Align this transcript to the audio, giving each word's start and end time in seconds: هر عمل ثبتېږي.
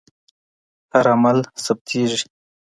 هر 0.93 1.05
عمل 1.13 1.37
ثبتېږي. 1.65 2.23